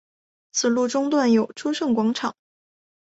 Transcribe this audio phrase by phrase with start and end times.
[0.51, 2.35] 此路中段有诸圣广场。